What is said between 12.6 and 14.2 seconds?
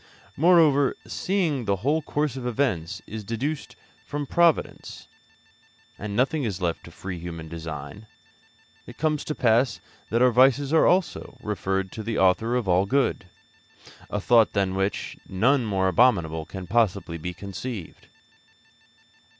all good a